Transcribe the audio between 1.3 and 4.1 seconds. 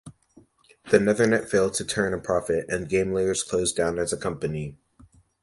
failed to turn a profit, and GameLayers closed down